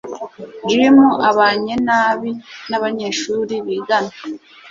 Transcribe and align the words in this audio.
Jim 0.69 0.97
abanye 1.29 1.75
nabi 1.87 2.31
nabanyeshuri 2.69 3.53
bigana. 3.65 4.13